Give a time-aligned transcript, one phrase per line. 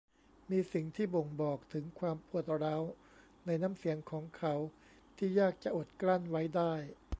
[0.51, 2.81] มีสิ่งที่บ่งบอกถึงความปวดร้าว
[3.45, 4.53] ในน้ำเสียงของเขา
[5.17, 6.73] ที่ยากจะอดกลั้นไว้ได้